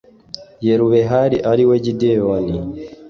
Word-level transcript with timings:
yerubehali 0.65 1.37
ari 1.51 1.63
we 1.69 1.75
gideyoni 1.85 2.57